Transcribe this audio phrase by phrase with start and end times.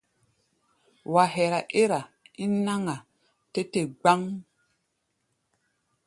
[1.13, 1.99] Wa hɛra ɛ́r-a
[2.43, 2.95] ín náŋ-a
[3.53, 4.21] tɛ́ te gbáŋ.